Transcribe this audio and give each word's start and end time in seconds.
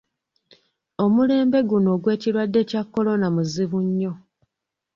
Omulembe 1.03 1.59
guuno 1.69 1.89
ogw'ekirwadde 1.95 2.61
kya 2.69 2.81
kkolona 2.85 3.27
muzibu 3.35 3.77
nnyo. 3.87 4.13